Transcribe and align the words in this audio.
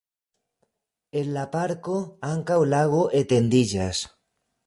En 1.21 1.27
la 1.35 1.43
parko 1.57 1.99
ankaŭ 2.31 2.57
lago 2.71 3.05
etendiĝas. 3.23 4.03